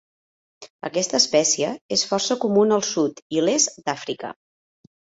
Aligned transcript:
Aquesta 0.89 1.15
espècie 1.23 1.69
és 1.97 2.07
força 2.13 2.39
comuna 2.47 2.81
al 2.81 2.87
sud 2.95 3.25
i 3.39 3.47
l'est 3.47 3.81
d'Àfrica. 3.87 4.37